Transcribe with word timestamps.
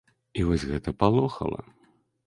І 0.39 0.45
вось 0.47 0.65
гэта 0.71 0.95
палохала. 1.05 1.61